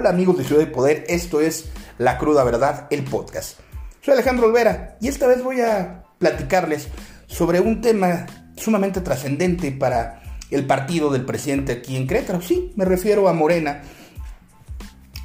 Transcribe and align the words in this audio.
Hola 0.00 0.10
amigos 0.10 0.38
de 0.38 0.44
Ciudad 0.44 0.60
de 0.60 0.70
Poder, 0.70 1.04
esto 1.08 1.40
es 1.40 1.70
La 1.98 2.18
Cruda 2.18 2.44
Verdad, 2.44 2.86
el 2.90 3.02
podcast. 3.02 3.58
Soy 4.00 4.14
Alejandro 4.14 4.46
Olvera 4.46 4.96
y 5.00 5.08
esta 5.08 5.26
vez 5.26 5.42
voy 5.42 5.60
a 5.60 6.04
platicarles 6.18 6.86
sobre 7.26 7.58
un 7.58 7.80
tema 7.80 8.24
sumamente 8.56 9.00
trascendente 9.00 9.72
para 9.72 10.22
el 10.52 10.66
partido 10.66 11.10
del 11.10 11.24
presidente 11.24 11.72
aquí 11.72 11.96
en 11.96 12.06
Querétaro. 12.06 12.40
Sí, 12.40 12.72
me 12.76 12.84
refiero 12.84 13.28
a 13.28 13.32
Morena. 13.32 13.82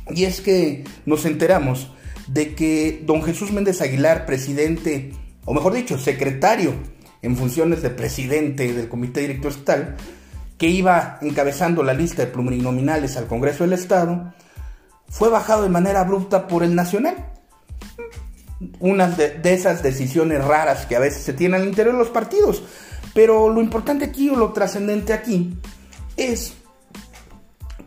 Y 0.10 0.24
es 0.24 0.42
que 0.42 0.84
nos 1.06 1.28
enteramos 1.28 1.92
de 2.26 2.56
que 2.56 3.04
don 3.06 3.22
Jesús 3.22 3.52
Méndez 3.52 3.80
Aguilar, 3.80 4.26
presidente, 4.26 5.12
o 5.46 5.54
mejor 5.54 5.74
dicho, 5.74 6.00
secretario 6.00 6.74
en 7.22 7.38
funciones 7.38 7.84
de 7.84 7.92
presidente 7.92 8.74
del 8.74 8.90
Comité 8.90 9.22
Director 9.22 9.52
Estatal, 9.52 9.98
que 10.58 10.66
iba 10.66 11.20
encabezando 11.22 11.84
la 11.84 11.94
lista 11.94 12.26
de 12.26 12.32
plurinominales 12.32 13.18
al 13.18 13.28
Congreso 13.28 13.66
del 13.66 13.74
Estado, 13.74 14.34
fue 15.14 15.30
bajado 15.30 15.62
de 15.62 15.70
manera 15.70 16.00
abrupta 16.02 16.48
por 16.48 16.64
el 16.64 16.74
Nacional. 16.74 17.16
Una 18.80 19.08
de, 19.08 19.40
esas 19.44 19.84
decisiones 19.84 20.44
raras 20.44 20.88
que 20.88 20.96
a 20.96 21.00
veces 21.00 21.22
se 21.22 21.34
tienen 21.34 21.62
al 21.62 21.68
interior 21.68 21.94
de 21.94 22.00
los 22.00 22.10
partidos. 22.10 22.64
Pero 23.14 23.48
lo 23.50 23.62
importante 23.62 24.06
aquí 24.06 24.32
o 24.32 24.36
lo 24.36 24.54
trascendente 24.54 25.14
aquí 25.14 25.56
es 26.18 26.56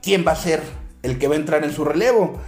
quién 0.02 0.24
va 0.24 0.32
a 0.32 0.36
ser 0.36 0.62
el 1.02 1.18
que 1.18 1.26
va 1.26 1.34
a 1.34 1.38
entrar 1.38 1.64
en 1.64 1.72
su 1.72 1.84
relevo. 1.84 2.40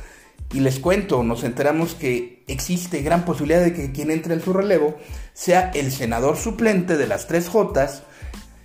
Y 0.52 0.60
les 0.60 0.78
cuento, 0.78 1.24
nos 1.24 1.42
enteramos 1.42 1.95
que 1.95 2.45
existe 2.47 3.02
gran 3.02 3.24
posibilidad 3.24 3.60
de 3.60 3.74
que 3.74 3.91
quien 3.91 4.12
entre 4.12 4.34
en 4.34 4.41
su 4.41 4.52
relevo 4.52 4.97
sea 5.33 5.72
el 5.74 5.91
senador 5.91 6.36
suplente 6.36 6.97
de 6.97 7.08
las 7.08 7.27
tres 7.27 7.48
Jotas, 7.48 8.05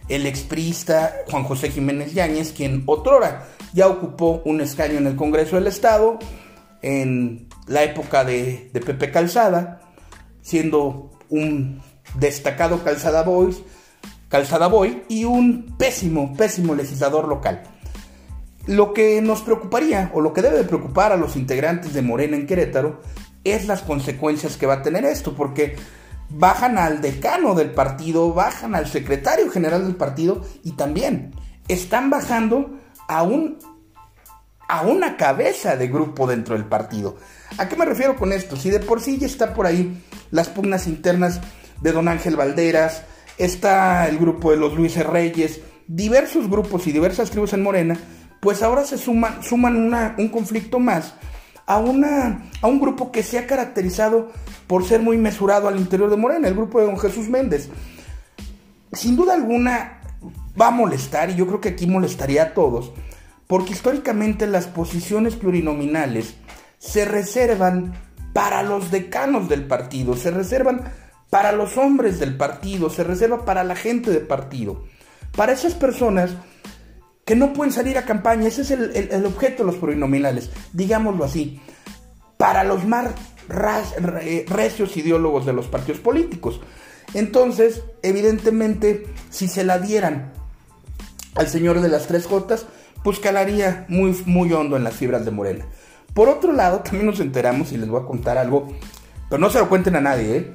el 0.09 0.27
expriista 0.27 1.23
Juan 1.32 1.43
José 1.43 1.71
Jiménez 1.71 2.13
Yáñez, 2.13 2.52
quien 2.52 2.84
otrora 2.85 3.48
ya 3.74 3.88
ocupó 3.88 4.41
un 4.46 4.62
escaño 4.62 4.98
en 4.98 5.07
el 5.07 5.16
Congreso 5.16 5.55
del 5.55 5.68
Estado 5.68 6.20
en 6.82 7.48
la 7.68 7.84
época 7.84 8.24
de, 8.24 8.70
Pepe 8.74 9.12
Calzada, 9.12 9.82
siendo 10.41 11.12
un 11.30 11.82
destacado 12.15 12.84
Calzada 12.84 13.26
Calzada 14.30 14.68
Boy 14.68 15.04
y 15.07 15.24
un 15.26 15.76
pésimo, 15.77 16.35
pésimo 16.35 16.76
legislador 16.76 17.27
local. 17.27 17.63
Lo 18.68 18.93
que 18.93 19.21
nos 19.21 19.41
preocuparía, 19.41 20.12
o 20.13 20.21
lo 20.21 20.34
que 20.34 20.41
debe 20.41 20.63
preocupar 20.63 21.12
a 21.12 21.18
los 21.18 21.35
integrantes 21.35 21.93
de 21.93 22.02
Morena 22.02 22.35
en 22.35 22.48
Querétaro, 22.48 23.02
es 23.43 23.68
las 23.68 23.82
consecuencias 23.82 24.58
que 24.58 24.65
va 24.65 24.76
a 24.76 24.82
tener 24.82 25.05
esto, 25.05 25.35
porque 25.35 25.76
bajan 26.30 26.77
al 26.77 27.02
decano 27.02 27.55
del 27.55 27.71
partido, 27.71 28.34
bajan 28.34 28.76
al 28.76 28.87
secretario 28.87 29.49
general 29.49 29.85
del 29.85 29.96
partido 29.96 30.41
y 30.63 30.71
también 30.71 31.34
están 31.68 32.10
bajando 32.10 32.80
a 33.07 33.23
un 33.23 33.59
a 34.68 34.82
una 34.82 35.18
cabeza 35.18 35.76
de 35.76 35.87
grupo 35.87 36.26
dentro 36.26 36.55
del 36.55 36.65
partido. 36.65 37.18
¿A 37.57 37.68
qué 37.68 37.76
me 37.76 37.85
refiero 37.85 38.15
con 38.15 38.32
esto? 38.32 38.55
Si 38.55 38.70
de 38.70 38.79
por 38.79 39.01
sí 39.01 39.18
ya 39.20 39.27
está 39.27 39.54
por 39.54 39.65
ahí 39.65 40.01
las 40.32 40.49
pugnas 40.49 40.87
internas 40.87 41.41
de 41.81 41.91
don 41.91 42.07
Ángel 42.07 42.35
Valderas, 42.35 43.04
está 43.37 44.07
el 44.07 44.18
grupo 44.18 44.51
de 44.51 44.57
los 44.57 44.74
Luis 44.74 44.96
Reyes, 44.96 45.59
diversos 45.87 46.49
grupos 46.49 46.87
y 46.87 46.91
diversas 46.91 47.29
tribus 47.29 47.54
en 47.54 47.62
Morena, 47.62 47.98
pues 48.40 48.63
ahora 48.63 48.84
se 48.85 48.98
suman, 48.98 49.43
suman 49.43 49.93
un 50.18 50.29
conflicto 50.29 50.79
más 50.79 51.13
a, 51.65 51.77
una, 51.77 52.49
a 52.62 52.68
un 52.68 52.79
grupo 52.79 53.12
que 53.12 53.24
se 53.24 53.37
ha 53.37 53.48
caracterizado 53.48 54.31
por 54.68 54.85
ser 54.85 55.01
muy 55.01 55.18
mesurado 55.18 55.68
al 55.68 55.77
interior 55.77 56.09
de 56.09 56.18
Morena, 56.18 56.48
el 56.48 56.55
grupo 56.55 56.79
de 56.79 56.87
don 56.87 56.98
Jesús 56.98 57.29
Méndez. 57.29 57.70
Sin 58.91 59.15
duda 59.15 59.34
alguna 59.34 59.99
va 60.59 60.68
a 60.68 60.71
molestar, 60.71 61.29
y 61.29 61.35
yo 61.35 61.48
creo 61.48 61.62
que 61.62 61.70
aquí 61.70 61.87
molestaría 61.87 62.43
a 62.43 62.54
todos, 62.54 62.91
porque 63.48 63.73
históricamente 63.73 64.47
las 64.47 64.68
posiciones 64.68 65.35
plurinominales 65.35 66.35
se 66.78 67.06
reservan 67.06 67.94
para 68.34 68.64
los 68.64 68.91
decanos 68.91 69.50
del 69.50 69.66
partido, 69.66 70.16
se 70.16 70.31
reservan 70.31 70.91
para 71.30 71.52
los 71.52 71.78
hombres 71.78 72.19
del 72.19 72.36
partido, 72.36 72.90
se 72.90 73.03
reserva 73.03 73.46
para 73.46 73.64
la 73.64 73.75
gente 73.75 74.12
del 74.12 74.28
partido, 74.28 74.84
para 75.36 75.52
esas 75.52 75.74
personas 75.74 76.31
que 77.25 77.35
no 77.35 77.53
pueden 77.53 77.72
salir 77.72 77.97
a 77.97 78.06
campaña, 78.06 78.47
ese 78.47 78.62
es 78.64 78.72
el, 78.72 79.25
objeto 79.25 79.64
de 79.64 79.72
los 79.72 79.80
plurinominales, 79.80 80.52
digámoslo 80.74 81.24
así, 81.24 81.62
para 82.38 82.64
los 82.64 82.85
más 82.85 83.08
recios 83.47 84.97
ideólogos 84.97 85.46
de 85.46 85.53
los 85.53 85.68
partidos 85.68 86.02
políticos. 86.02 86.59
Entonces, 87.14 87.84
evidentemente, 88.02 89.06
si 89.30 89.47
se 89.47 89.64
la 89.64 89.80
dieran 89.80 90.34
al 91.36 91.48
señor 91.48 91.82
de 91.82 91.90
las 91.90 92.08
tres 92.08 92.26
Jotas, 92.28 92.66
pues 93.04 93.20
calaría 93.20 93.86
muy, 93.90 94.16
muy 94.26 94.52
hondo 94.54 94.78
en 94.78 94.84
las 94.84 94.96
fibras 94.96 95.26
de 95.26 95.32
Morena. 95.32 95.66
Por 96.14 96.30
otro 96.30 96.54
lado, 96.54 96.80
también 96.80 97.08
nos 97.08 97.20
enteramos, 97.20 97.72
y 97.72 97.78
les 97.78 97.90
voy 97.90 98.02
a 98.02 98.06
contar 98.06 98.38
algo, 98.38 98.68
pero 99.30 99.40
no 99.40 99.50
se 99.50 99.60
lo 99.60 99.70
cuenten 99.70 99.96
a 99.96 100.02
nadie, 100.02 100.38
¿eh? 100.38 100.52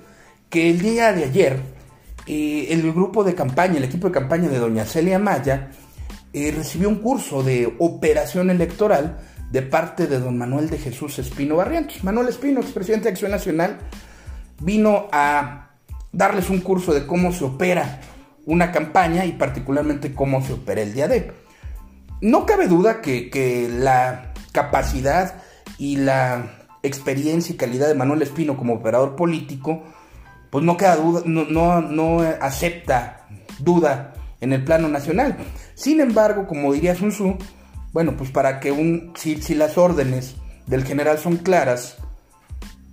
que 0.50 0.70
el 0.70 0.80
día 0.80 1.12
de 1.12 1.24
ayer, 1.24 1.60
eh, 2.26 2.68
el 2.70 2.92
grupo 2.92 3.24
de 3.24 3.34
campaña, 3.34 3.78
el 3.78 3.84
equipo 3.84 4.06
de 4.08 4.14
campaña 4.14 4.48
de 4.48 4.58
doña 4.58 4.84
Celia 4.84 5.18
Maya, 5.18 5.70
eh, 6.32 6.52
recibió 6.56 6.88
un 6.88 6.96
curso 6.96 7.42
de 7.42 7.74
operación 7.78 8.50
electoral 8.50 9.18
de 9.50 9.62
parte 9.62 10.06
de 10.06 10.18
don 10.18 10.36
Manuel 10.36 10.68
de 10.70 10.78
Jesús 10.78 11.18
Espino 11.18 11.56
Barrientos. 11.56 12.04
Manuel 12.04 12.28
Espino, 12.28 12.60
expresidente 12.60 13.04
de 13.04 13.10
Acción 13.10 13.30
Nacional, 13.30 13.78
vino 14.60 15.08
a 15.10 15.70
darles 16.12 16.50
un 16.50 16.60
curso 16.60 16.92
de 16.92 17.06
cómo 17.06 17.32
se 17.32 17.44
opera 17.44 18.00
una 18.48 18.72
campaña 18.72 19.26
y 19.26 19.32
particularmente 19.32 20.14
cómo 20.14 20.42
se 20.42 20.54
opera 20.54 20.80
el 20.80 20.94
día 20.94 21.06
de. 21.06 21.32
No 22.22 22.46
cabe 22.46 22.66
duda 22.66 23.02
que, 23.02 23.68
la 23.70 24.32
capacidad 24.52 25.42
y 25.76 25.96
la 25.96 26.46
experiencia 26.82 27.54
y 27.54 27.58
calidad 27.58 27.88
de 27.88 27.94
Manuel 27.94 28.22
Espino 28.22 28.56
como 28.56 28.74
operador 28.74 29.16
político, 29.16 29.82
pues 30.50 30.64
no 30.64 30.78
queda 30.78 30.96
duda, 30.96 31.22
no, 31.26 31.82
no, 31.82 32.20
acepta 32.40 33.28
duda 33.58 34.14
en 34.40 34.54
el 34.54 34.64
plano 34.64 34.88
nacional. 34.88 35.36
Sin 35.74 36.00
embargo, 36.00 36.46
como 36.46 36.72
diría 36.72 36.94
Sun 36.94 37.38
bueno, 37.92 38.16
pues 38.16 38.30
para 38.30 38.60
que 38.60 38.72
un, 38.72 39.12
si, 39.14 39.42
si 39.42 39.54
las 39.54 39.76
órdenes 39.76 40.36
del 40.66 40.84
general 40.84 41.18
son 41.18 41.36
claras, 41.36 41.98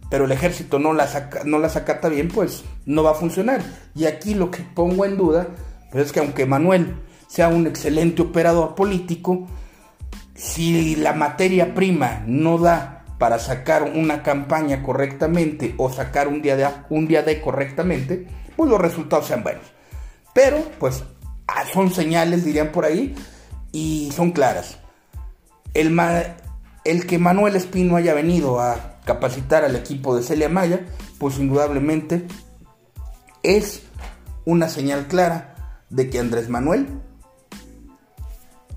pero 0.09 0.25
el 0.25 0.33
ejército 0.33 0.79
no 0.79 0.91
las, 0.93 1.17
no 1.45 1.59
las 1.59 1.77
acata 1.77 2.09
bien, 2.09 2.27
pues 2.27 2.65
no 2.85 3.03
va 3.03 3.11
a 3.11 3.15
funcionar. 3.15 3.61
Y 3.95 4.05
aquí 4.05 4.33
lo 4.33 4.51
que 4.51 4.63
pongo 4.63 5.05
en 5.05 5.17
duda 5.17 5.47
pues 5.95 6.07
es 6.07 6.11
que 6.11 6.19
aunque 6.19 6.45
Manuel 6.45 6.93
sea 7.27 7.47
un 7.47 7.67
excelente 7.67 8.21
operador 8.21 8.75
político, 8.75 9.47
si 10.35 10.97
la 10.97 11.13
materia 11.13 11.73
prima 11.73 12.21
no 12.27 12.57
da 12.57 13.05
para 13.17 13.39
sacar 13.39 13.83
una 13.83 14.21
campaña 14.21 14.83
correctamente 14.83 15.73
o 15.77 15.89
sacar 15.89 16.27
un 16.27 16.41
día 16.41 16.57
de, 16.57 16.67
un 16.89 17.07
día 17.07 17.23
de 17.23 17.39
correctamente, 17.39 18.27
pues 18.57 18.69
los 18.69 18.81
resultados 18.81 19.27
sean 19.27 19.43
buenos. 19.43 19.63
Pero, 20.33 20.57
pues, 20.79 21.05
ah, 21.47 21.63
son 21.71 21.93
señales, 21.93 22.43
dirían 22.43 22.73
por 22.73 22.83
ahí, 22.83 23.15
y 23.71 24.11
son 24.13 24.31
claras. 24.31 24.79
El, 25.73 25.97
el 26.83 27.07
que 27.07 27.19
Manuel 27.19 27.55
Espino 27.55 27.95
haya 27.95 28.13
venido 28.13 28.59
a 28.59 28.99
capacitar 29.05 29.63
al 29.63 29.77
equipo 29.77 30.13
de 30.13 30.23
Celia 30.23 30.49
Maya, 30.49 30.85
pues 31.19 31.39
indudablemente 31.39 32.27
es 33.45 33.83
una 34.45 34.69
señal 34.69 35.07
clara 35.07 35.81
de 35.89 36.09
que 36.09 36.19
Andrés 36.19 36.49
Manuel 36.49 36.87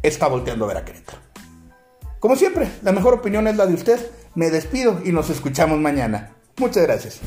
está 0.03 0.29
volteando 0.29 0.65
a 0.65 0.69
ver 0.69 0.77
a 0.79 0.85
Querétaro. 0.85 1.19
Como 2.21 2.37
siempre, 2.37 2.69
la 2.83 2.93
mejor 2.93 3.15
opinión 3.15 3.47
es 3.47 3.57
la 3.57 3.67
de 3.67 3.75
usted. 3.75 4.11
Me 4.35 4.51
despido 4.51 5.01
y 5.05 5.13
nos 5.13 5.31
escuchamos 5.31 5.79
mañana. 5.79 6.33
Muchas 6.59 6.83
gracias. 6.83 7.21